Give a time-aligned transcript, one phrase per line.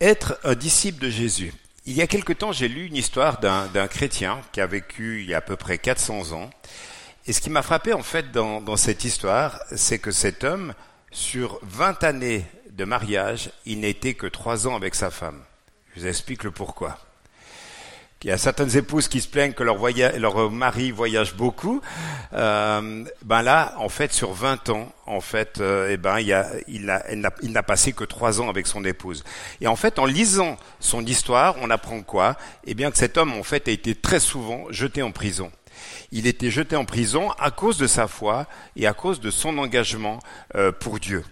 [0.00, 1.52] Être un disciple de Jésus.
[1.84, 5.28] Il y a quelque temps, j'ai lu une histoire d'un chrétien qui a vécu il
[5.28, 6.50] y a à peu près 400 ans.
[7.26, 10.72] Et ce qui m'a frappé en fait dans, cette histoire, c'est que cet homme,
[11.10, 15.42] sur 20 années de mariage, il n'était que 3 ans avec sa femme.
[15.96, 17.00] Je vous explique le pourquoi.
[18.24, 21.80] Il y a certaines épouses qui se plaignent que leur, mari voyage beaucoup.
[22.32, 26.50] Euh, ben là, en fait, sur 20 ans, en fait, euh, eh ben, il, a,
[26.66, 29.22] il n'a passé que 3 ans avec son épouse.
[29.60, 32.36] Et en fait, en lisant son histoire, on apprend quoi?
[32.64, 35.52] Eh bien, que cet homme, en fait, a été très souvent jeté en prison.
[36.10, 39.58] Il était jeté en prison à cause de sa foi et à cause de son
[39.58, 40.18] engagement
[40.56, 41.24] euh, pour Dieu.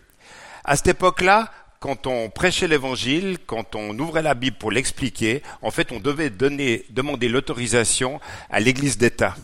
[0.64, 5.70] À cette époque-là, quand on prêchait l'évangile, quand on ouvrait la Bible pour l'expliquer, en
[5.70, 9.34] fait, on devait demander l'autorisation à l'église d'État.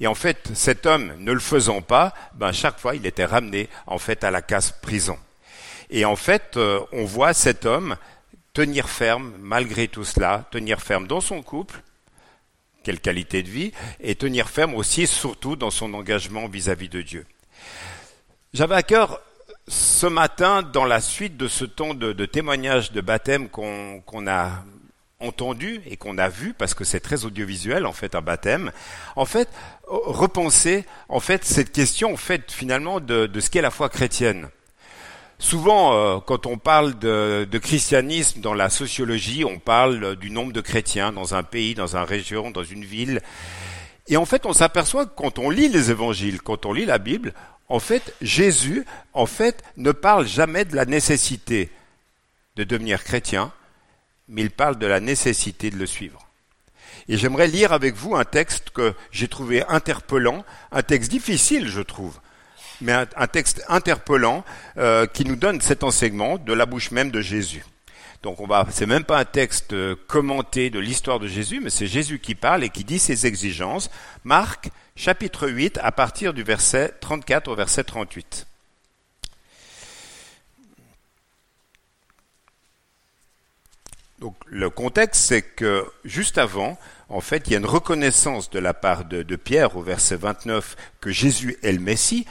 [0.00, 3.68] Et en fait, cet homme, ne le faisant pas, ben, chaque fois, il était ramené,
[3.86, 5.18] en fait, à la casse prison.
[5.90, 7.96] Et en fait, euh, on voit cet homme
[8.54, 11.82] tenir ferme, malgré tout cela, tenir ferme dans son couple,
[12.82, 17.02] quelle qualité de vie, et tenir ferme aussi, surtout, dans son engagement vis-à-vis -vis de
[17.02, 17.26] Dieu.
[18.54, 19.20] J'avais à cœur
[19.70, 24.64] ce matin, dans la suite de ce temps de, témoignage de baptême qu'on a
[25.20, 28.72] entendu et qu'on a vu, parce que c'est très audiovisuel en fait un baptême,
[29.14, 29.48] en fait
[29.86, 34.48] repenser en fait cette question en fait finalement de, ce qu'est la foi chrétienne.
[35.38, 40.52] Souvent, euh, quand on parle de, de, christianisme dans la sociologie, on parle du nombre
[40.52, 43.22] de chrétiens dans un pays, dans une région, dans une ville.
[44.08, 46.98] Et en fait, on s'aperçoit que quand on lit les évangiles, quand on lit la
[46.98, 47.32] Bible,
[47.70, 51.70] en fait, Jésus, en fait, ne parle jamais de la nécessité
[52.56, 53.52] de devenir chrétien,
[54.28, 56.26] mais il parle de la nécessité de le suivre.
[57.08, 61.80] Et j'aimerais lire avec vous un texte que j'ai trouvé interpellant, un texte difficile, je
[61.80, 62.18] trouve,
[62.80, 64.44] mais un, texte interpellant
[64.76, 67.64] euh, qui nous donne cet enseignement de la bouche même de Jésus.
[68.22, 71.70] Donc on va, c'est même pas un texte euh, commenté de l'histoire de Jésus, mais
[71.70, 73.90] c'est Jésus qui parle et qui dit ses exigences.
[74.24, 78.46] Marc chapitre 8 à partir du verset 34 au verset 38.
[84.18, 86.78] Donc le contexte, c'est que juste avant,
[87.08, 90.76] en fait, il y a une reconnaissance de la part de, Pierre au verset 29
[91.00, 92.26] que Jésus est le Messie.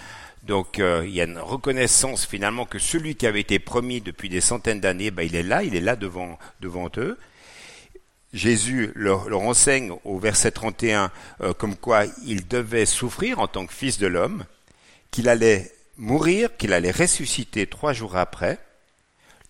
[0.49, 4.29] Donc euh, il y a une reconnaissance finalement que celui qui avait été promis depuis
[4.29, 7.19] des centaines d'années, ben, il est là, il est là devant, devant eux.
[8.33, 11.11] Jésus leur, enseigne au verset 31
[11.41, 14.43] euh, comme quoi il devait souffrir en tant que fils de l'homme,
[15.11, 18.57] qu'il allait mourir, qu'il allait ressusciter trois jours après.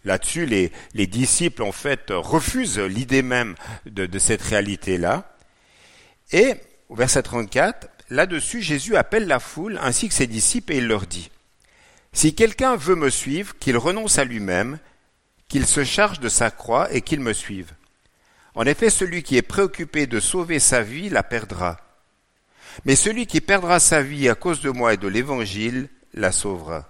[0.04, 3.56] Là-dessus, les, les, disciples, en fait, refusent l'idée même
[3.86, 5.34] de, de cette réalité-là.
[6.34, 6.56] Et,
[6.90, 11.06] au verset 34, là-dessus, Jésus appelle la foule ainsi que ses disciples et il leur
[11.06, 11.32] dit,
[12.14, 14.80] Si quelqu'un veut me suivre, qu'il renonce à lui-même,
[15.48, 17.74] qu'il se charge de sa croix et qu'il me suive.
[18.56, 21.78] En effet, celui qui est préoccupé de sauver sa vie la perdra.
[22.86, 26.90] Mais celui qui perdra sa vie à cause de moi et de l'Évangile la sauvera.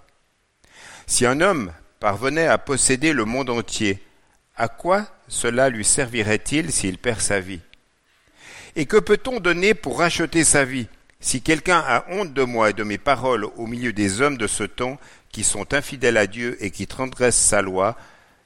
[1.06, 4.02] Si un homme parvenait à posséder le monde entier,
[4.56, 7.60] à quoi cela lui servirait-il s'il perd sa vie?
[8.76, 10.88] Et que peut-on donner pour racheter sa vie?
[11.20, 14.46] Si quelqu'un a honte de moi et de mes paroles au milieu des hommes de
[14.46, 14.98] ce temps
[15.30, 17.96] qui sont infidèles à Dieu et qui transgressent sa loi,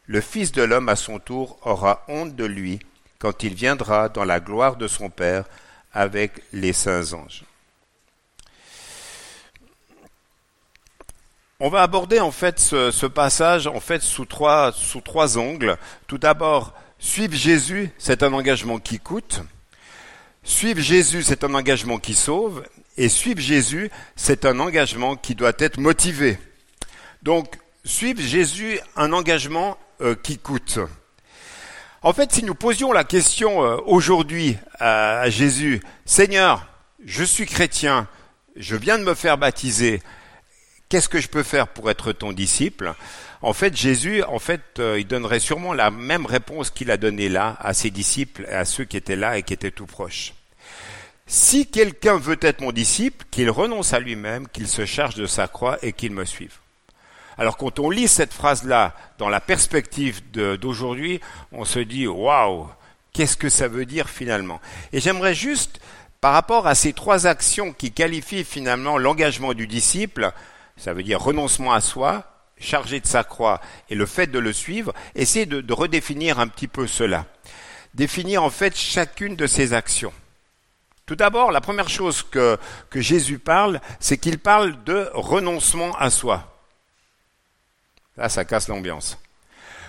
[0.06, 2.80] le Fils de l'homme à son tour aura honte de lui
[3.18, 5.44] quand il viendra dans la gloire de son Père
[5.92, 7.44] avec les saints anges.
[11.60, 15.78] On va aborder en fait ce, passage en fait sous trois, sous trois angles.
[16.08, 19.40] Tout d'abord, suivre Jésus, c'est un engagement qui coûte.
[20.44, 22.64] Suivre Jésus, c'est un engagement qui sauve.
[22.98, 26.38] Et suivre Jésus, c'est un engagement qui doit être motivé.
[27.22, 30.78] Donc, suivre Jésus, un engagement euh, qui coûte.
[32.02, 36.66] En fait, si nous posions la question euh, aujourd'hui à, Jésus, Seigneur,
[37.04, 38.06] je suis chrétien,
[38.54, 40.02] je viens de me faire baptiser,
[40.88, 42.94] qu'est-ce que je peux faire pour être ton disciple?
[43.42, 47.28] En fait, Jésus, en fait, euh, il donnerait sûrement la même réponse qu'il a donnée
[47.28, 50.32] là à ses disciples, et à ceux qui étaient là et qui étaient tout proches.
[51.26, 55.48] Si quelqu'un veut être mon disciple, qu'il renonce à lui-même, qu'il se charge de sa
[55.48, 56.58] croix et qu'il me suive.
[57.36, 61.20] Alors quand on lit cette phrase-là dans la perspective d'aujourd'hui,
[61.50, 62.68] on se dit waouh,
[63.12, 64.60] qu'est-ce que ça veut dire finalement?
[64.92, 65.80] Et j'aimerais juste,
[66.20, 70.32] par rapport à ces trois actions qui qualifient finalement l'engagement du disciple,
[70.76, 72.24] ça veut dire renoncement à soi,
[72.58, 73.60] chargé de sa croix
[73.90, 77.26] et le fait de le suivre, essayer de, redéfinir un petit peu cela.
[77.94, 80.12] Définir en fait chacune de ces actions.
[81.06, 82.58] Tout d'abord, la première chose que,
[82.90, 86.50] que Jésus parle, c'est qu'il parle de renoncement à soi.
[88.16, 89.18] Là, ça casse l'ambiance.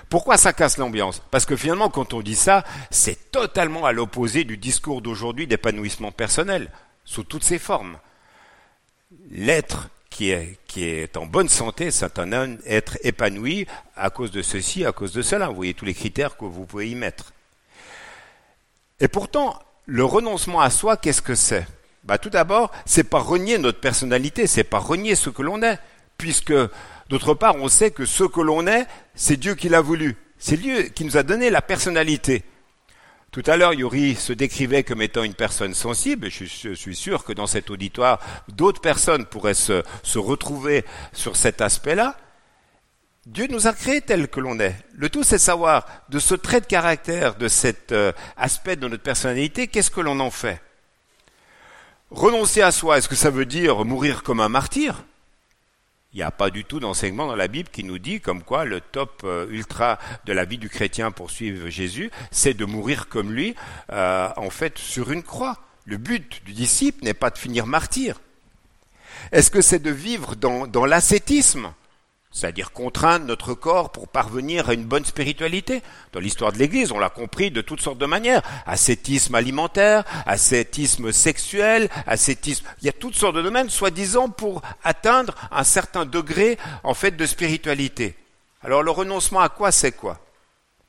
[0.10, 1.22] Pourquoi ça casse l'ambiance?
[1.32, 6.12] Parce que finalement, quand on dit ça, c'est totalement à l'opposé du discours d'aujourd'hui d'épanouissement
[6.12, 6.70] personnel,
[7.06, 7.98] sous toutes ses formes.
[9.30, 13.68] L'être qui est, en bonne santé, un être épanoui
[13.98, 15.50] à cause de ceci, à cause de cela.
[15.50, 17.34] Vous voyez tous les critères que vous pouvez y mettre.
[19.02, 21.68] Et pourtant, le renoncement à soi, qu'est-ce que c'est?
[22.06, 25.80] Bah, Tout d'abord, c'est pas renier notre personnalité, c'est pas renier ce que l'on est,
[26.18, 26.54] puisque
[27.10, 30.16] d'autre part, on sait que ce que l'on est, c'est Dieu qui l'a voulu.
[30.40, 32.44] C'est Dieu qui nous a donné la personnalité.
[33.36, 36.32] Tout à l'heure, Yuri se décrivait comme étant une personne sensible.
[36.32, 39.84] Je, je suis sûr que dans cet auditoire, d'autres personnes pourraient se,
[40.18, 42.16] retrouver sur cet aspect-là.
[43.26, 44.78] Dieu nous a créés tels que l'on est.
[44.94, 49.04] Le tout, c'est savoir de ce trait de caractère, de cet euh, aspect de notre
[49.04, 50.62] personnalité, qu'est-ce que l'on en fait?
[52.12, 55.04] Renoncer à soi, est-ce que ça veut dire mourir comme un martyr?
[56.16, 58.64] Il n'y a pas du tout d'enseignement dans la Bible qui nous dit comme quoi
[58.64, 63.10] le top euh, ultra de la vie du chrétien pour suivre Jésus, c'est de mourir
[63.10, 63.54] comme lui,
[63.92, 65.60] euh, en fait, sur une croix.
[65.84, 68.22] Le but du disciple n'est pas de finir martyr.
[69.34, 71.74] Est-ce que c'est de vivre dans, dans l'ascétisme?
[72.36, 75.82] C'est-à-dire contraindre notre corps pour parvenir à une bonne spiritualité.
[76.12, 78.42] Dans l'histoire de l'Église, on l'a compris de toutes sortes de manières.
[78.66, 82.66] Ascétisme alimentaire, ascétisme sexuel, ascétisme...
[82.82, 87.12] Il y a toutes sortes de domaines, soi-disant, pour atteindre un certain degré, en fait,
[87.12, 88.18] de spiritualité.
[88.62, 90.20] Alors le renoncement à quoi, c'est quoi?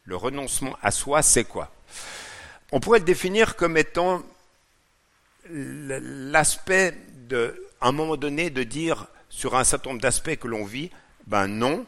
[0.05, 1.71] Le renoncement à soi, c'est quoi?
[2.73, 4.21] On pourrait le définir comme étant
[5.49, 6.99] l'aspect
[7.29, 10.91] de, à un moment donné, de dire sur un certain nombre d'aspects que l'on vit,
[11.27, 11.85] ben non,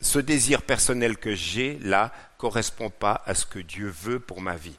[0.00, 4.56] ce désir personnel que j'ai là correspond pas à ce que Dieu veut pour ma
[4.56, 4.76] vie.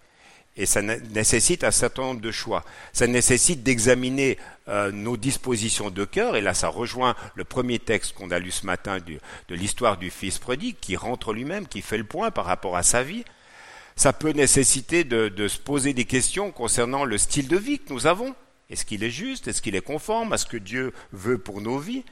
[0.57, 2.63] Et ça nécessite un certain nombre de choix.
[2.93, 4.37] Ça nécessite d'examiner
[4.69, 6.37] euh, nos dispositions de cœur.
[6.37, 10.09] Et là, ça rejoint le premier texte qu'on a lu ce matin de l'histoire du
[10.09, 13.25] Fils prodigue, qui rentre lui-même, qui fait le point par rapport à sa vie.
[13.97, 17.91] Ça peut nécessiter de, de se poser des questions concernant le style de vie que
[17.91, 18.33] nous avons.
[18.69, 19.49] Est-ce qu'il est juste?
[19.49, 22.05] Est-ce qu'il est conforme à ce que Dieu veut pour nos vies?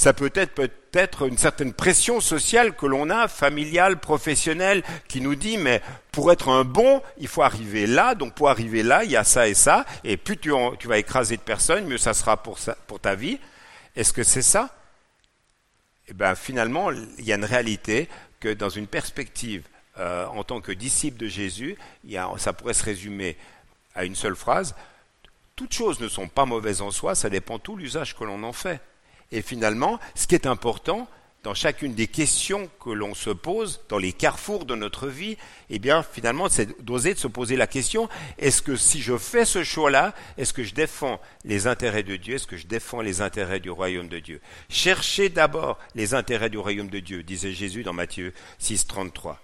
[0.00, 5.34] Ça peut être peut-être une certaine pression sociale que l'on a, familiale, professionnelle, qui nous
[5.34, 9.10] dit mais pour être un bon, il faut arriver là, donc pour arriver là, il
[9.10, 10.52] y a ça et ça, et plus tu,
[10.86, 12.58] vas écraser de personnes, mieux ça sera pour,
[12.98, 13.38] ta vie.
[13.94, 14.70] Est-ce que c'est ça?
[16.08, 18.08] Eh bien finalement, il y a une réalité
[18.40, 19.64] que dans une perspective
[19.98, 21.76] euh, en tant que disciple de Jésus,
[22.38, 23.36] ça pourrait se résumer
[23.94, 24.74] à une seule phrase.
[25.56, 28.54] Toutes choses ne sont pas mauvaises en soi, ça dépend tout l'usage que l'on en
[28.54, 28.80] fait.
[29.32, 31.08] Et finalement, ce qui est important
[31.42, 35.38] dans chacune des questions que l'on se pose, dans les carrefours de notre vie,
[35.70, 39.46] eh bien, finalement, c'est d'oser de se poser la question, est-ce que si je fais
[39.46, 43.22] ce choix-là, est-ce que je défends les intérêts de Dieu, est-ce que je défends les
[43.22, 44.40] intérêts du royaume de Dieu?
[44.68, 49.40] Cherchez d'abord les intérêts du royaume de Dieu, disait Jésus dans Matthieu 6, 33.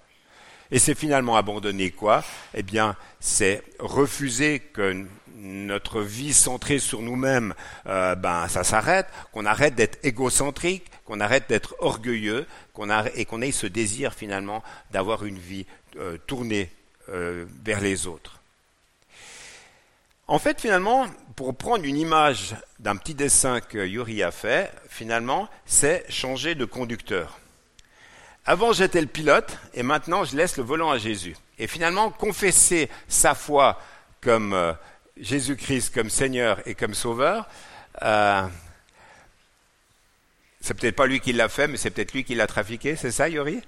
[0.70, 2.24] Et c'est finalement abandonner quoi?
[2.52, 5.06] Eh bien, c'est refuser que
[5.36, 7.54] notre vie centrée sur nous-mêmes,
[7.86, 13.42] euh, ben ça s'arrête, qu'on arrête d'être égocentrique, qu'on arrête d'être orgueilleux, qu'on et qu'on
[13.42, 15.66] ait ce désir finalement d'avoir une vie
[15.96, 16.70] euh, tournée
[17.10, 18.40] euh, vers les autres.
[20.28, 21.06] En fait, finalement,
[21.36, 26.64] pour prendre une image d'un petit dessin que Yuri a fait, finalement, c'est changer de
[26.64, 27.38] conducteur.
[28.44, 31.36] Avant, j'étais le pilote et maintenant, je laisse le volant à Jésus.
[31.58, 33.80] Et finalement, confesser sa foi
[34.20, 34.76] comme
[35.18, 37.48] Jésus-Christ comme Seigneur et comme Sauveur,
[38.02, 38.46] euh,
[40.60, 43.12] c'est peut-être pas lui qui l'a fait, mais c'est peut-être lui qui l'a trafiqué, c'est
[43.12, 43.62] ça, Yori?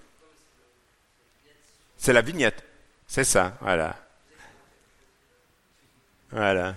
[1.96, 2.64] C'est la vignette,
[3.06, 3.96] c'est ça, voilà.
[6.30, 6.76] Voilà.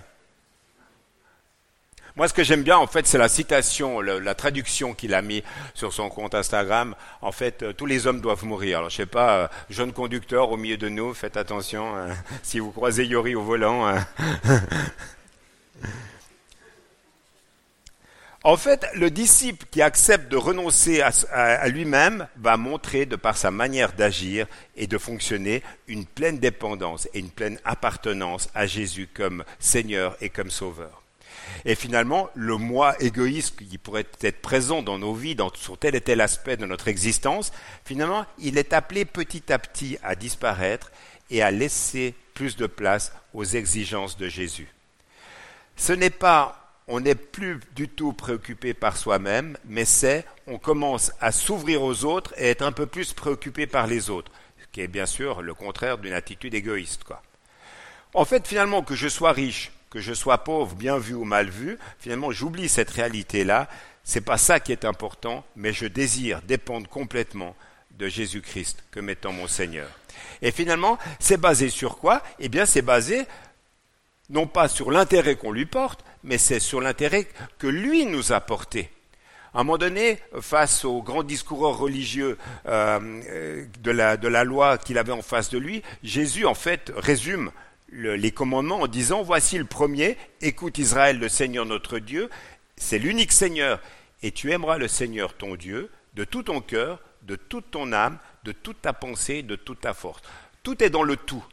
[2.14, 5.42] Moi, ce que j'aime bien, en fait, c'est la citation, la traduction qu'il a mis
[5.72, 6.94] sur son compte Instagram.
[7.22, 8.78] En fait, euh, tous les hommes doivent mourir.
[8.78, 12.58] Alors, je sais pas, euh, jeune conducteur au milieu de nous, faites attention euh, si
[12.58, 13.94] vous croisez Yori au volant.
[18.44, 23.52] En fait, le disciple qui accepte de renoncer à, lui-même va montrer, de par sa
[23.52, 29.44] manière d'agir et de fonctionner, une pleine dépendance et une pleine appartenance à Jésus comme
[29.60, 31.01] Seigneur et comme Sauveur.
[31.64, 35.94] Et finalement, le moi égoïste qui pourrait être présent dans nos vies, dans, sur tel
[35.94, 37.52] et tel aspect de notre existence,
[37.84, 40.90] finalement, il est appelé petit à petit à disparaître
[41.30, 44.68] et à laisser plus de place aux exigences de Jésus.
[45.76, 51.12] Ce n'est pas on n'est plus du tout préoccupé par soi-même, mais c'est on commence
[51.20, 54.80] à s'ouvrir aux autres et être un peu plus préoccupé par les autres, ce qui
[54.80, 57.04] est bien sûr le contraire d'une attitude égoïste.
[58.14, 61.50] En fait, finalement, que je sois riche, que je sois pauvre, bien vu ou mal
[61.50, 63.68] vu, finalement, j'oublie cette réalité-là.
[64.04, 67.54] C'est pas ça qui est important, mais je désire dépendre complètement
[67.98, 69.88] de Jésus-Christ comme étant mon Seigneur.
[70.40, 72.22] Et finalement, c'est basé sur quoi?
[72.38, 73.26] Eh bien, c'est basé
[74.30, 78.40] non pas sur l'intérêt qu'on lui porte, mais c'est sur l'intérêt que lui nous a
[78.40, 78.90] porté.
[79.52, 84.96] À un moment donné, face aux grands discoureurs religieux euh, la, de la loi qu'il
[84.96, 87.52] avait en face de lui, Jésus en fait résume
[87.92, 92.30] les commandements en disant Voici le premier, écoute Israël, le Seigneur notre Dieu,
[92.76, 93.80] c'est l'unique Seigneur,
[94.22, 98.18] et tu aimeras le Seigneur ton Dieu de tout ton cœur, de toute ton âme,
[98.44, 100.22] de toute ta pensée, de toute ta force.
[100.62, 101.44] Tout est dans le tout.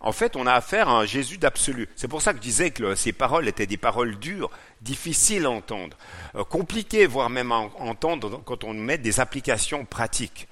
[0.00, 1.88] En fait, on a affaire à un Jésus d'absolu.
[1.94, 5.50] C'est pour ça que je disais que ces paroles étaient des paroles dures, difficiles à
[5.50, 5.96] entendre,
[6.34, 10.48] euh, compliquées, voire même à entendre quand on met des applications pratiques.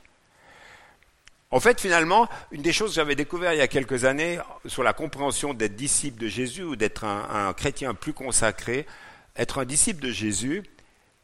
[1.53, 4.85] En fait, finalement, une des choses que j'avais découvert il y a quelques années sur
[4.85, 8.87] la compréhension d'être disciple de Jésus ou d'être un, chrétien plus consacré,
[9.37, 10.63] être un disciple de Jésus,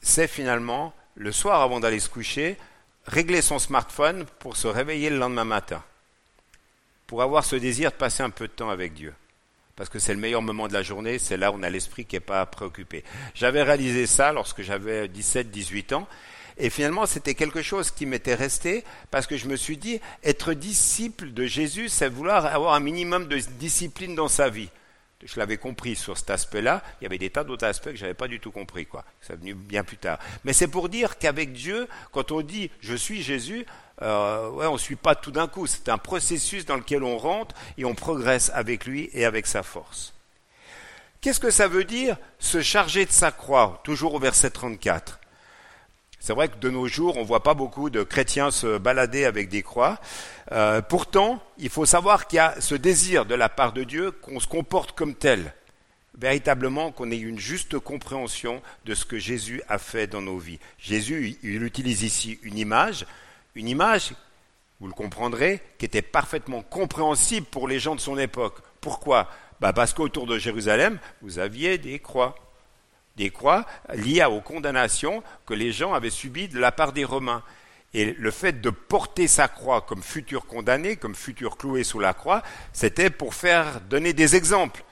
[0.00, 2.56] c'est finalement, le soir avant d'aller se coucher,
[3.06, 5.82] régler son smartphone pour se réveiller le lendemain matin,
[7.06, 9.14] pour avoir ce désir de passer un peu de temps avec Dieu.
[9.76, 12.04] Parce que c'est le meilleur moment de la journée, c'est là où on a l'esprit
[12.04, 13.04] qui n'est pas préoccupé.
[13.34, 16.08] J'avais réalisé ça lorsque j'avais 17-18 ans,
[16.58, 20.54] et finalement, c'était quelque chose qui m'était resté parce que je me suis dit, être
[20.54, 24.70] disciple de Jésus, c'est vouloir avoir un minimum de discipline dans sa vie.
[25.22, 26.82] Je l'avais compris sur cet aspect-là.
[27.00, 29.04] Il y avait des tas d'autres aspects que je n'avais pas du tout compris, quoi.
[29.20, 30.18] Ça venu bien plus tard.
[30.44, 33.66] Mais c'est pour dire qu'avec Dieu, quand on dit je suis Jésus,
[34.02, 35.66] euh, ouais, on ne suit pas tout d'un coup.
[35.66, 39.62] C'est un processus dans lequel on rentre et on progresse avec lui et avec sa
[39.62, 40.12] force.
[41.20, 43.80] Qu'est-ce que ça veut dire se charger de sa croix?
[43.84, 45.18] Toujours au verset 34.
[46.26, 49.26] C'est vrai que de nos jours, on ne voit pas beaucoup de chrétiens se balader
[49.26, 50.00] avec des croix.
[50.50, 54.10] Euh, pourtant, il faut savoir qu'il y a ce désir de la part de Dieu
[54.10, 55.54] qu'on se comporte comme tel.
[56.18, 60.58] Véritablement, qu'on ait une juste compréhension de ce que Jésus a fait dans nos vies.
[60.80, 63.06] Jésus, il utilise ici une image,
[63.54, 64.12] une image,
[64.80, 68.58] vous le comprendrez, qui était parfaitement compréhensible pour les gens de son époque.
[68.80, 69.30] Pourquoi?
[69.60, 72.34] Bah Parce qu'autour de Jérusalem, vous aviez des croix
[73.16, 77.42] des croix liées aux condamnations que les gens avaient subies de la part des Romains.
[77.94, 82.12] Et le fait de porter sa croix comme futur condamné, comme futur cloué sous la
[82.12, 82.42] croix,
[82.72, 84.84] c'était pour faire donner des exemples.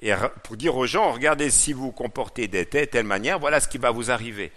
[0.00, 0.12] Et
[0.42, 3.78] pour dire aux gens, regardez, si vous comportez de telle, telle manière, voilà ce qui
[3.78, 4.52] va vous arriver.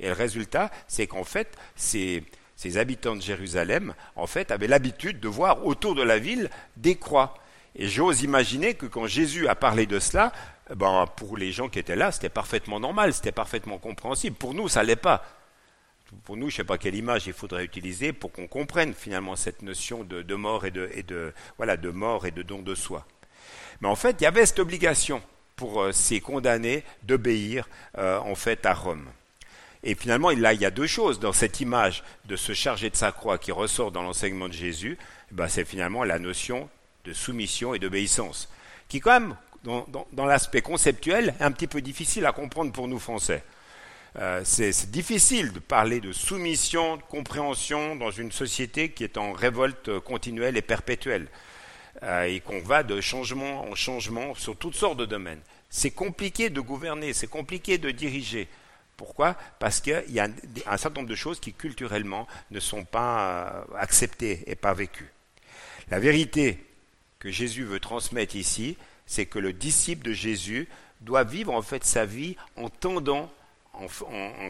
[0.00, 2.24] Et le résultat, c'est qu'en fait, ces,
[2.56, 6.96] ces habitants de Jérusalem, en fait, avaient l'habitude de voir autour de la ville des
[6.96, 7.34] croix.
[7.76, 10.32] Et j'ose imaginer que quand Jésus a parlé de cela,
[10.74, 14.34] ben, pour les gens qui étaient là, c'était parfaitement normal, c'était parfaitement compréhensible.
[14.34, 15.24] Pour nous, ça l'est pas.
[16.24, 19.36] Pour nous, je ne sais pas quelle image il faudrait utiliser pour qu'on comprenne finalement
[19.36, 23.06] cette notion de, mort et de, voilà, de mort et de don de soi.
[23.80, 25.20] Mais en fait, il y avait cette obligation
[25.54, 27.68] pour euh, ces condamnés d'obéir
[27.98, 29.06] euh, en fait à Rome.
[29.82, 32.96] Et finalement, là, il y a deux choses dans cette image de se charger de
[32.96, 34.98] sa croix qui ressort dans l'enseignement de Jésus.
[35.30, 36.68] Ben, c'est finalement la notion
[37.06, 38.48] de soumission et d'obéissance,
[38.88, 43.42] qui quand même dans, l'aspect conceptuel, un petit peu difficile à comprendre pour nous Français.
[44.18, 49.32] Euh, c'est difficile de parler de soumission, de compréhension dans une société qui est en
[49.32, 51.28] révolte continuelle et perpétuelle,
[52.02, 55.40] euh, et qu'on va de changement en changement sur toutes sortes de domaines.
[55.68, 58.48] C'est compliqué de gouverner, c'est compliqué de diriger.
[58.96, 59.36] Pourquoi?
[59.58, 60.28] Parce qu'il y a
[60.66, 65.12] un certain nombre de choses qui culturellement ne sont pas euh, acceptées et pas vécues.
[65.90, 66.65] La vérité
[67.26, 70.68] que Jésus veut transmettre ici, c'est que le disciple de Jésus
[71.00, 73.28] doit vivre en fait sa vie en tendant,
[73.74, 73.88] en,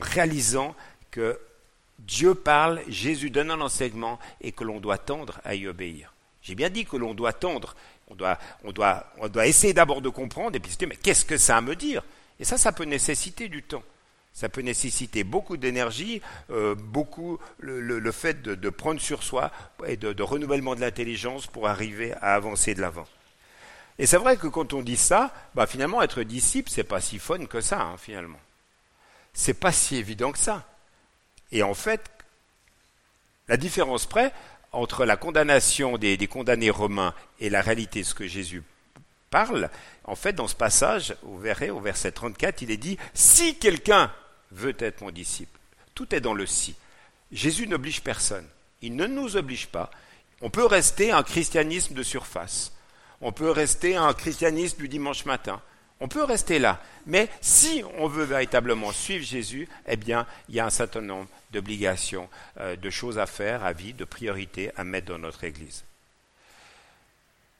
[0.02, 0.76] réalisant
[1.10, 1.40] que
[1.98, 6.12] Dieu parle, Jésus donne un enseignement et que l'on doit tendre à y obéir.
[6.42, 7.74] J'ai bien dit que l'on doit tendre,
[8.08, 10.96] on doit, on doit, on doit essayer d'abord de comprendre et puis se dire mais
[10.96, 12.02] qu'est-ce que ça a à me dire?
[12.38, 13.84] Et ça, ça peut nécessiter du temps.
[14.36, 19.50] Ça peut nécessiter beaucoup d'énergie, euh, beaucoup le, fait de, prendre sur soi
[19.86, 23.06] et de, renouvellement de l'intelligence pour arriver à avancer de l'avant.
[23.98, 27.18] Et c'est vrai que quand on dit ça, bah finalement être disciple, c'est pas si
[27.18, 28.38] fun que ça, hein, finalement.
[29.32, 30.68] C'est pas si évident que ça.
[31.50, 32.04] Et en fait,
[33.48, 34.34] la différence près
[34.70, 38.62] entre la condamnation des, condamnés romains et la réalité de ce que Jésus
[39.30, 39.70] parle,
[40.04, 44.12] en fait, dans ce passage, vous verrez au verset 34, il est dit si quelqu'un
[44.52, 45.58] veut être mon disciple,
[45.94, 46.74] tout est dans le si.
[47.32, 48.46] Jésus n'oblige personne.
[48.82, 49.90] Il ne nous oblige pas.
[50.42, 52.72] On peut rester un christianisme de surface.
[53.20, 55.60] On peut rester un christianisme du dimanche matin.
[56.00, 56.80] On peut rester là.
[57.06, 61.28] Mais si on veut véritablement suivre Jésus, eh bien, il y a un certain nombre
[61.52, 62.28] d'obligations,
[62.60, 65.84] euh, de choses à faire, à vie, de priorités à mettre dans notre Église.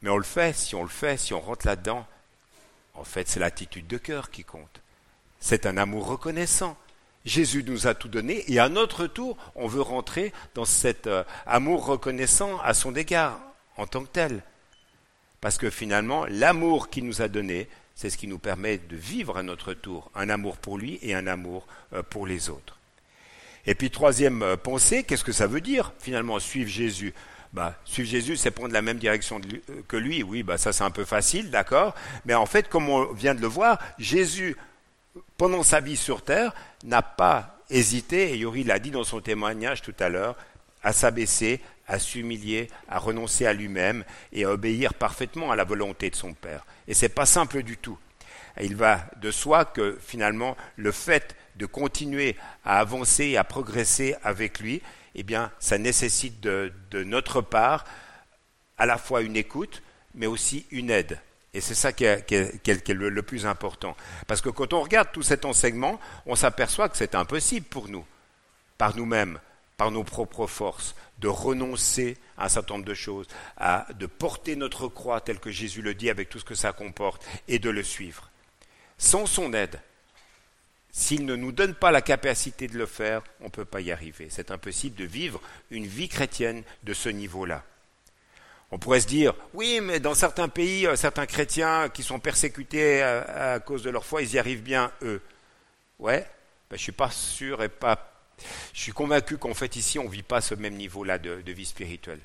[0.01, 2.05] Mais on le fait, si on le fait, si on rentre là-dedans,
[2.93, 4.81] en fait, c'est l'attitude de cœur qui compte.
[5.39, 6.77] C'est un amour reconnaissant.
[7.25, 11.23] Jésus nous a tout donné et à notre tour, on veut rentrer dans cet euh,
[11.45, 13.39] amour reconnaissant à son égard
[13.75, 14.43] en tant que tel.
[15.41, 19.37] Parce que finalement, l'amour qu'il nous a donné, c'est ce qui nous permet de vivre
[19.37, 22.77] à notre tour, un amour pour lui et un amour euh, pour les autres.
[23.65, 27.13] Et puis troisième euh, pensée, qu'est-ce que ça veut dire finalement suivre Jésus?
[27.53, 29.41] Bah, suivre Jésus, c'est prendre la même direction
[29.87, 30.23] que lui.
[30.23, 31.95] Oui, bah, ça c'est un peu facile, d'accord.
[32.25, 34.55] Mais en fait, comme on vient de le voir, Jésus
[35.37, 39.81] pendant sa vie sur terre, n'a pas hésité, et Yuri l'a dit dans son témoignage
[39.81, 40.35] tout à l'heure,
[40.83, 46.09] à s'abaisser, à s'humilier, à renoncer à lui-même et à obéir parfaitement à la volonté
[46.09, 46.65] de son Père.
[46.87, 47.97] Et c'est pas simple du tout.
[48.61, 54.59] Il va de soi que finalement le fait de continuer à avancer, à progresser avec
[54.59, 54.81] lui,
[55.15, 57.85] eh bien, ça nécessite de notre part
[58.77, 59.81] à la fois une écoute,
[60.13, 61.19] mais aussi une aide.
[61.57, 63.97] Et c'est ça qui est, le, plus important.
[64.27, 68.05] Parce que quand on regarde tout cet enseignement, on s'aperçoit que c'est impossible pour nous,
[68.77, 69.39] par nous-mêmes,
[69.75, 73.25] par nos propres forces, de renoncer à un certain nombre de choses,
[73.57, 76.73] à, de porter notre croix tel que Jésus le dit avec tout ce que ça
[76.73, 78.29] comporte, et de le suivre.
[78.99, 79.81] Sans son aide,
[80.91, 83.91] s'il ne nous donne pas la capacité de le faire, on ne peut pas y
[83.91, 84.27] arriver.
[84.29, 87.63] C'est impossible de vivre une vie chrétienne de ce niveau-là.
[88.71, 93.01] On pourrait se dire, oui, mais dans certains pays, euh, certains chrétiens qui sont persécutés
[93.01, 95.21] à, cause de leur foi, ils y arrivent bien, eux.
[95.99, 96.19] Ouais,
[96.69, 98.13] ben, je ne suis pas sûr et pas...
[98.73, 101.65] Je suis convaincu qu'en fait ici, on ne vit pas ce même niveau-là de, vie
[101.65, 102.19] spirituelle.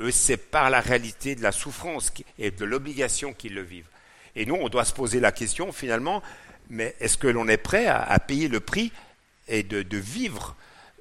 [0.00, 3.88] Eux, c'est par la réalité de la souffrance et de l'obligation qu'ils le vivent.
[4.36, 6.22] Et nous, on doit se poser la question, finalement,
[6.70, 8.92] mais est-ce que l'on est prêt à, payer le prix
[9.48, 10.54] et de vivre,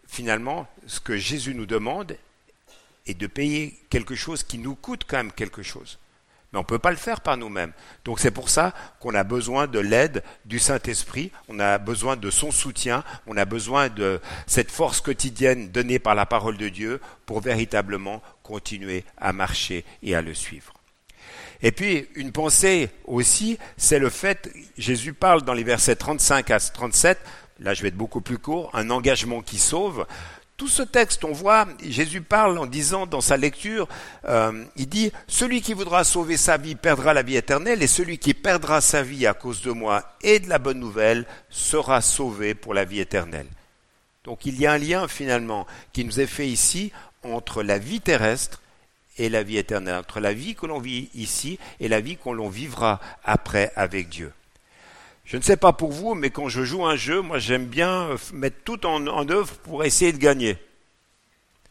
[0.08, 2.18] finalement, ce que Jésus nous demande
[3.08, 5.98] et de payer quelque chose qui nous coûte quand même quelque chose.
[6.54, 7.74] Mais on peut pas le faire par nous-mêmes.
[8.06, 12.30] Donc c'est pour ça qu'on a besoin de l'aide du Saint-Esprit, on a besoin de
[12.30, 17.02] son soutien, on a besoin de cette force quotidienne donnée par la parole de Dieu
[17.26, 20.74] pour véritablement continuer à marcher et à le suivre.
[21.62, 26.60] Et puis une pensée aussi, c'est le fait, Jésus parle dans les versets 35 à
[26.60, 27.20] 37,
[27.60, 30.06] là je vais être beaucoup plus court, un engagement qui sauve.
[30.58, 33.88] Tout ce texte, on voit, Jésus parle en disant dans sa lecture,
[34.26, 38.18] euh, il dit, celui qui voudra sauver sa vie perdra la vie éternelle, et celui
[38.18, 42.56] qui perdra sa vie à cause de moi et de la bonne nouvelle sera sauvé
[42.56, 43.46] pour la vie éternelle.
[44.24, 46.92] Donc il y a un lien finalement qui nous est fait ici
[47.22, 48.64] entre la vie terrestre
[49.20, 52.30] et la vie éternelle, entre la vie que l'on vit ici et la vie que
[52.30, 54.34] l'on vivra après avec Dieu.
[55.28, 58.16] Je ne sais pas pour vous, mais quand je joue un jeu, moi j'aime bien
[58.32, 60.58] mettre tout en, œuvre pour essayer de gagner.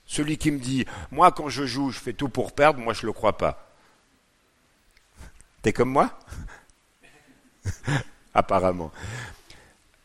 [0.04, 3.00] Celui qui me dit, moi quand je joue, je fais tout pour perdre, moi je
[3.00, 3.72] ne le crois pas.
[5.62, 6.10] T'es comme moi?
[8.34, 8.92] Apparemment.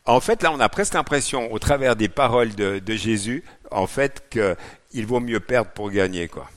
[0.06, 3.86] En fait, là, on a presque l'impression, au travers des paroles de, de Jésus, en
[3.86, 6.50] fait, qu'il vaut mieux perdre pour gagner, quoi.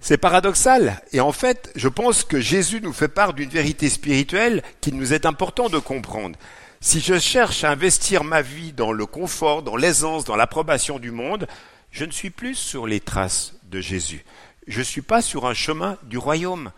[0.00, 1.02] C'est paradoxal.
[1.12, 5.12] Et en fait, je pense que Jésus nous fait part d'une vérité spirituelle qu'il nous
[5.12, 6.38] est important de comprendre.
[6.80, 11.10] Si je cherche à investir ma vie dans le confort, dans l'aisance, dans l'approbation du
[11.10, 11.48] monde,
[11.90, 14.24] je ne suis plus sur les traces de Jésus.
[14.66, 16.70] Je ne suis pas sur un chemin du royaume.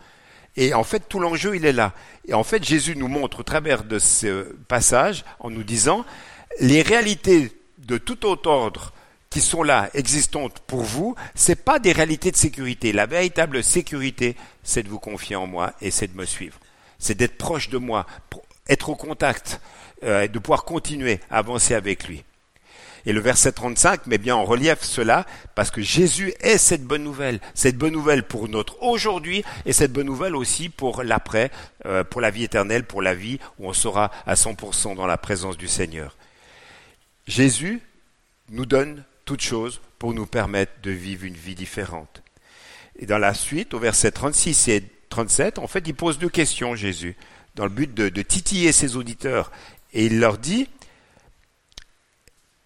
[0.55, 1.93] Et en fait, tout l'enjeu, il est là.
[2.27, 6.05] Et en fait, Jésus nous montre au travers de ce passage, en nous disant,
[6.59, 8.93] les réalités de tout autre ordre
[9.29, 12.91] qui sont là, existantes pour vous, c'est pas des réalités de sécurité.
[12.91, 16.57] La véritable sécurité, c'est de vous confier en moi et c'est de me suivre.
[16.97, 18.07] C'est d'être proche de moi,
[18.67, 19.61] être au contact,
[20.03, 22.23] euh, de pouvoir continuer à avancer avec lui.
[23.05, 27.03] Et le verset 35 met bien en relief cela parce que Jésus est cette bonne
[27.03, 31.49] nouvelle, cette bonne nouvelle pour notre aujourd'hui et cette bonne nouvelle aussi pour l'après,
[31.85, 35.17] euh, pour la vie éternelle, pour la vie où on sera à 100% dans la
[35.17, 36.17] présence du Seigneur.
[37.27, 37.81] Jésus
[38.49, 42.23] nous donne toutes choses pour nous permettre de vivre une vie différente.
[42.95, 46.73] Et dans la suite, au verset 36 et 37, en fait, il pose deux questions,
[46.73, 47.15] Jésus,
[47.53, 49.51] dans le but de, titiller ses auditeurs.
[49.93, 50.67] Et il leur dit,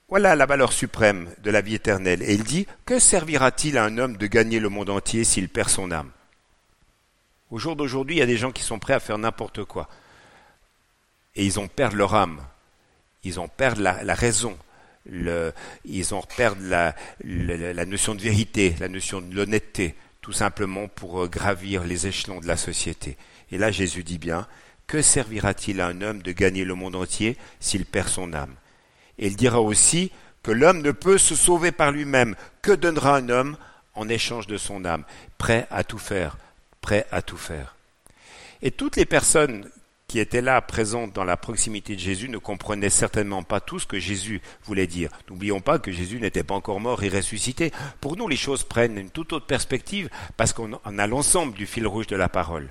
[0.08, 2.24] voilà la valeur suprême de la vie éternelle.
[2.24, 5.68] Et il dit, que servira-t-il à un homme de gagner le monde entier s'il perd
[5.68, 6.12] son âme?
[7.52, 9.90] Au jour d'aujourd'hui, il y a des gens qui sont prêts à faire n'importe quoi.
[11.36, 12.40] Et ils ont perdu leur âme.
[13.26, 14.58] Ils ont perdu la raison
[15.06, 21.24] ils en perdent la, la, notion de vérité, la notion de l'honnêteté, tout simplement pour
[21.24, 23.18] euh, gravir les échelons de la société.
[23.52, 24.48] Et là, Jésus dit bien,
[24.88, 28.56] que servira-t-il à un homme de gagner le monde entier s'il perd son âme?
[29.18, 30.12] Et il dira aussi
[30.42, 32.36] que l'homme ne peut se sauver par lui-même.
[32.62, 33.58] Que donnera un homme
[33.96, 35.04] en échange de son âme?
[35.38, 36.38] Prêt à tout faire,
[36.82, 37.76] prêt à tout faire.
[38.62, 39.70] Et toutes les personnes
[40.14, 43.88] qui étaient là, présents dans la proximité de Jésus, ne comprenaient certainement pas tout ce
[43.88, 45.10] que Jésus voulait dire.
[45.28, 47.72] N'oublions pas que Jésus n'était pas encore mort et ressuscité.
[48.00, 51.88] Pour nous, les choses prennent une toute autre perspective parce qu'on a l'ensemble du fil
[51.88, 52.70] rouge de la parole.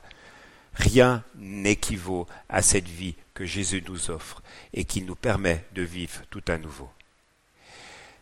[0.75, 4.41] Rien n'équivaut à cette vie que Jésus nous offre
[4.73, 6.89] et qui nous permet de vivre tout à nouveau.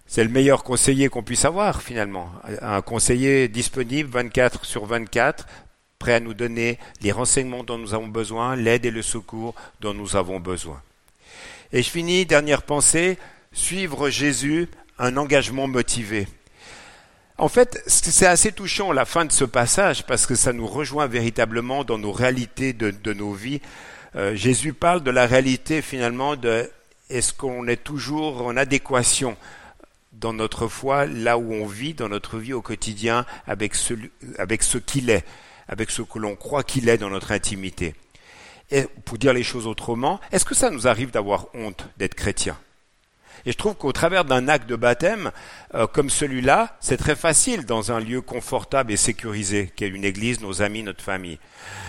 [0.07, 2.33] C'est le meilleur conseiller qu'on puisse avoir finalement.
[2.63, 5.47] Un conseiller disponible 24 sur 24,
[6.01, 9.95] prêt à nous donner les renseignements dont nous avons besoin, l'aide et le secours dont
[9.95, 10.83] nous avons besoin.
[11.73, 13.19] Et je finis, dernière pensée,
[13.53, 16.27] suivre Jésus, un engagement motivé.
[17.37, 21.07] En fait, c'est assez touchant la fin de ce passage parce que ça nous rejoint
[21.07, 23.61] véritablement dans nos réalités de, nos vies.
[24.17, 26.69] Euh, Jésus parle de la réalité finalement de
[27.11, 29.37] est-ce qu'on est toujours en adéquation
[30.13, 33.95] dans notre foi, là où on vit, dans notre vie au quotidien, avec ce,
[34.39, 35.25] avec ce qu'il est,
[35.71, 37.95] avec ce que l'on croit qu'il est dans notre intimité.
[38.73, 42.59] Et pour dire les choses autrement, est-ce que ça nous arrive d'avoir honte d'être chrétien?
[43.47, 45.31] Et je trouve qu'au travers d'un acte de baptême
[45.75, 50.41] euh, comme celui-là, c'est très facile dans un lieu confortable et sécurisé, qu'est une église,
[50.41, 51.39] nos amis, notre famille.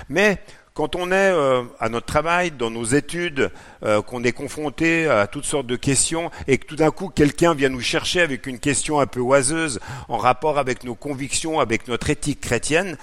[0.08, 0.38] Mais
[0.74, 3.52] quand on est euh, à notre travail, dans nos études,
[3.84, 7.54] euh, qu'on est confronté à toutes sortes de questions et que tout d'un coup quelqu'un
[7.54, 11.88] vient nous chercher avec une question un peu oiseuse en rapport avec nos convictions, avec
[11.88, 12.98] notre éthique chrétienne,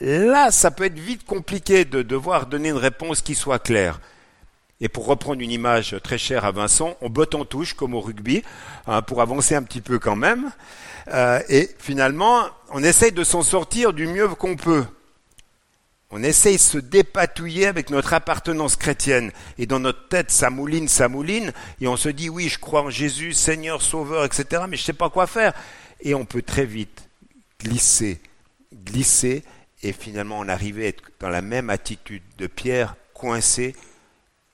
[0.00, 4.00] là ça peut être vite compliqué de devoir donner une réponse qui soit claire.
[4.80, 8.00] Et pour reprendre une image très chère à Vincent, on botte en touche comme au
[8.00, 8.42] rugby,
[8.88, 10.50] hein, pour avancer un petit peu quand même.
[11.08, 14.84] Euh, et finalement, on essaye de s'en sortir du mieux qu'on peut.
[16.10, 19.30] On essaye de se dépatouiller avec notre appartenance chrétienne.
[19.56, 21.52] Et dans notre tête, ça mouline, ça mouline.
[21.80, 24.64] Et on se dit, oui, je crois en Jésus, Seigneur, Sauveur, etc.
[24.68, 25.54] Mais je ne sais pas quoi faire.
[26.00, 27.08] Et on peut très vite
[27.60, 28.20] glisser,
[28.74, 29.44] glisser.
[29.82, 33.74] Et finalement, on arrive à être dans la même attitude de Pierre, coincé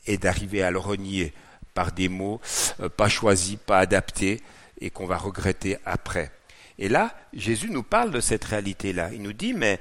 [0.07, 1.33] et d'arriver à le renier
[1.75, 2.41] par des mots
[2.81, 4.41] euh, pas choisis, pas adaptés,
[4.81, 6.31] et qu'on va regretter après.
[6.79, 9.11] Et là, Jésus nous parle de cette réalité-là.
[9.13, 9.79] Il nous dit, mais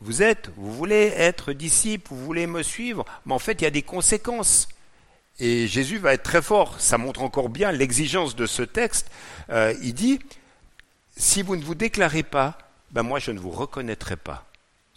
[0.00, 3.66] vous êtes, vous voulez être disciple, vous voulez me suivre, mais en fait, il y
[3.66, 4.68] a des conséquences.
[5.40, 6.80] Et Jésus va être très fort.
[6.80, 9.10] Ça montre encore bien l'exigence de ce texte.
[9.50, 10.18] Euh, il dit,
[11.16, 12.58] si vous ne vous déclarez pas,
[12.90, 14.47] ben moi je ne vous reconnaîtrai pas.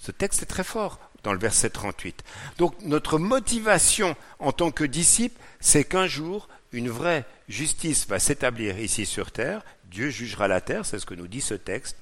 [0.01, 2.23] Ce texte est très fort dans le verset 38.
[2.57, 8.79] Donc notre motivation en tant que disciple, c'est qu'un jour, une vraie justice va s'établir
[8.79, 11.97] ici sur terre, Dieu jugera la terre, c'est ce que nous dit ce texte,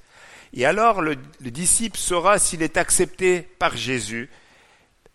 [0.54, 4.30] et alors le, le disciple saura s'il est accepté par Jésus,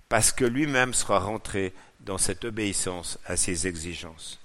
[0.08, 4.45] parce que lui-même sera rentré dans cette obéissance à ses exigences.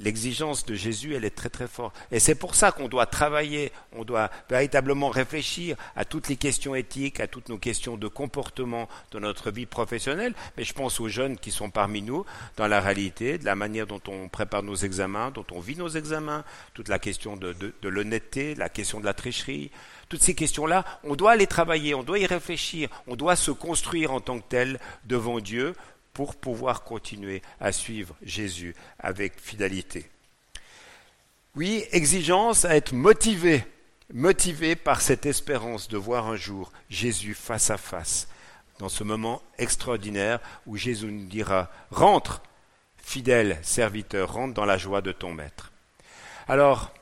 [0.00, 1.96] L'exigence de Jésus, elle est très très forte.
[2.12, 6.76] Et c'est pour ça qu'on doit travailler, on doit véritablement réfléchir à toutes les questions
[6.76, 10.34] éthiques, à toutes nos questions de comportement dans notre vie professionnelle.
[10.56, 12.24] Mais je pense aux jeunes qui sont parmi nous
[12.56, 15.88] dans la réalité, de la manière dont on prépare nos examens, dont on vit nos
[15.88, 19.72] examens, toute la question de, de l'honnêteté, la question de la tricherie.
[20.08, 24.12] Toutes ces questions-là, on doit les travailler, on doit y réfléchir, on doit se construire
[24.12, 25.74] en tant que tel devant Dieu
[26.18, 30.10] pour pouvoir continuer à suivre Jésus avec fidélité.
[31.54, 33.64] Oui, exigence à être motivé,
[34.12, 38.26] motivé par cette espérance de voir un jour Jésus face à face,
[38.80, 42.42] dans ce moment extraordinaire où Jésus nous dira Rentre,
[42.96, 45.70] fidèle serviteur, rentre dans la joie de ton maître.
[46.48, 46.92] Alors,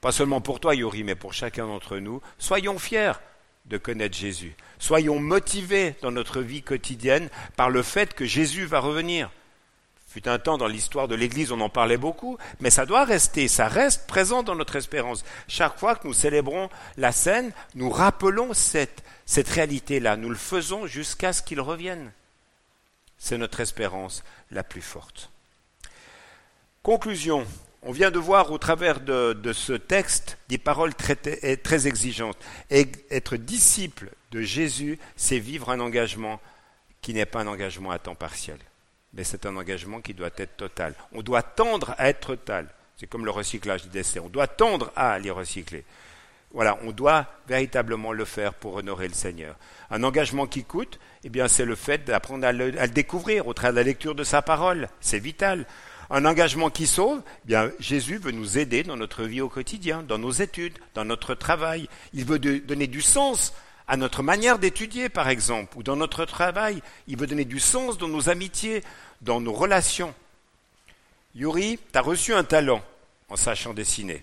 [0.00, 3.18] pas seulement pour toi, Yuri, mais pour chacun d'entre nous, soyons fiers
[3.66, 4.54] de connaître Jésus.
[4.78, 9.30] Soyons motivés dans notre vie quotidienne par le fait que Jésus va revenir.
[10.12, 13.48] Fut un temps dans l'histoire de l'Église, on en parlait beaucoup, mais ça doit rester,
[13.48, 15.24] ça reste présent dans notre espérance.
[15.48, 20.86] Chaque fois que nous célébrons la scène, nous rappelons cette, cette réalité-là, nous le faisons
[20.86, 22.12] jusqu'à ce qu'il revienne.
[23.16, 25.30] C'est notre espérance la plus forte.
[26.82, 27.46] Conclusion,
[27.82, 32.38] on vient de voir au travers de, ce texte des paroles très, exigeantes.
[32.70, 36.40] Et être disciple de Jésus, c'est vivre un engagement
[37.00, 38.58] qui n'est pas un engagement à temps partiel,
[39.12, 40.94] mais c'est un engagement qui doit être total.
[41.12, 42.68] On doit tendre à être total.
[42.96, 44.20] C'est comme le recyclage des décès.
[44.20, 45.84] On doit tendre à les recycler.
[46.52, 49.56] Voilà, on doit véritablement le faire pour honorer le Seigneur.
[49.90, 53.72] Un engagement qui coûte, eh bien, c'est le fait d'apprendre à, le, découvrir au travers
[53.72, 54.88] de la lecture de sa parole.
[55.00, 55.66] C'est vital
[56.12, 60.02] un engagement qui sauve, eh bien Jésus veut nous aider dans notre vie au quotidien,
[60.02, 61.88] dans nos études, dans notre travail.
[62.12, 63.54] Il veut donner du sens
[63.88, 66.82] à notre manière d'étudier, par exemple, ou dans notre travail.
[67.08, 68.84] Il veut donner du sens dans nos amitiés,
[69.22, 70.14] dans nos relations.
[71.34, 72.84] Yuri, tu as reçu un talent
[73.30, 74.22] en sachant dessiner.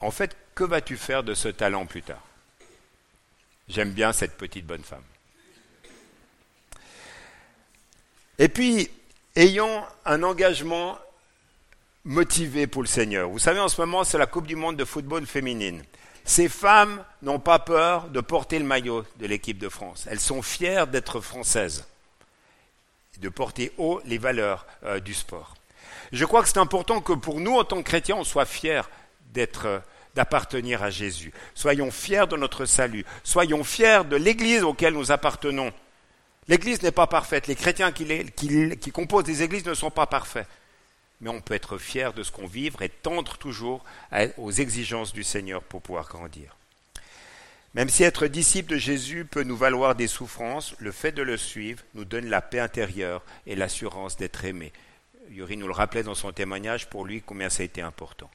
[0.00, 2.22] En fait, que vas-tu faire de ce talent plus tard?
[3.68, 5.02] J'aime bien cette petite bonne femme.
[8.38, 8.90] Et puis,
[9.36, 10.98] ayons un engagement
[12.04, 13.28] motivé pour le Seigneur.
[13.28, 15.82] Vous savez, en ce moment, c'est la Coupe du Monde de football féminine.
[16.24, 20.08] Ces femmes n'ont pas peur de porter le maillot de l'équipe de France.
[20.10, 21.86] Elles sont fières d'être françaises,
[23.18, 25.54] de porter haut les valeurs euh, du sport.
[26.12, 28.82] Je crois que c'est important que pour nous, en tant que chrétiens, on soit fiers
[29.32, 29.78] d'être, euh,
[30.14, 31.32] d'appartenir à Jésus.
[31.54, 33.04] Soyons fiers de notre salut.
[33.22, 35.72] Soyons fiers de l'Église auquel nous appartenons.
[36.48, 37.46] L'Église n'est pas parfaite.
[37.48, 40.46] Les chrétiens qui, composent les églises ne sont pas parfaits.
[41.20, 43.84] Mais on peut être fier de ce qu'on vit et tendre toujours
[44.36, 46.56] aux exigences du Seigneur pour pouvoir grandir.
[47.74, 51.36] Même si être disciple de Jésus peut nous valoir des souffrances, le fait de le
[51.36, 54.72] suivre nous donne la paix intérieure et l'assurance d'être aimé.
[55.30, 58.30] Yuri nous le rappelait dans son témoignage pour lui combien ça a été important.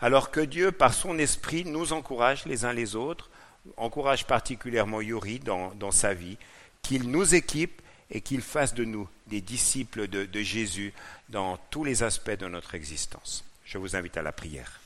[0.00, 3.30] Alors que Dieu, par son esprit, nous encourage les uns les autres,
[3.76, 6.36] encourage particulièrement Yuri dans sa vie,
[6.82, 10.92] qu'il nous équipe et qu'il fasse de nous des disciples de, Jésus
[11.30, 13.44] dans tous les aspects de notre existence.
[13.64, 14.80] Je vous invite à la prière.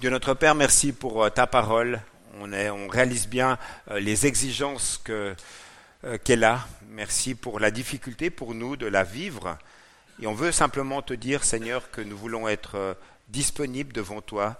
[0.00, 2.00] Dieu notre Père, merci pour euh, ta parole.
[2.40, 3.58] On, réalise bien
[3.90, 5.34] euh, les exigences euh,
[6.24, 6.66] qu'elle a.
[6.88, 9.58] Merci pour la difficulté pour nous de la vivre.
[10.20, 12.96] Et on veut simplement te dire, Seigneur, que nous voulons être
[13.28, 14.58] disponibles devant toi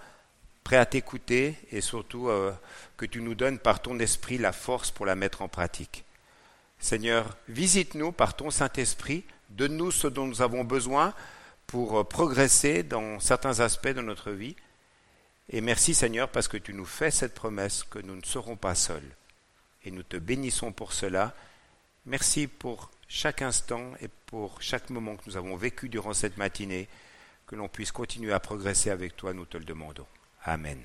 [0.64, 2.52] prêt à t'écouter et surtout euh,
[2.96, 6.04] que tu nous donnes par ton esprit la force pour la mettre en pratique.
[6.78, 11.14] Seigneur, visite-nous par ton Saint-Esprit, donne-nous ce dont nous avons besoin
[11.66, 14.56] pour euh, progresser dans certains aspects de notre vie.
[15.50, 18.74] Et merci Seigneur parce que tu nous fais cette promesse que nous ne serons pas
[18.74, 19.16] seuls.
[19.84, 21.34] Et nous te bénissons pour cela.
[22.06, 26.88] Merci pour chaque instant et pour chaque moment que nous avons vécu durant cette matinée,
[27.46, 30.06] que l'on puisse continuer à progresser avec toi, nous te le demandons.
[30.46, 30.84] Amen.